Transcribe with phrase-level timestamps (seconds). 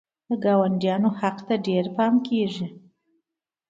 [0.27, 2.67] د ګاونډیانو حق ته ډېر پام کیږي.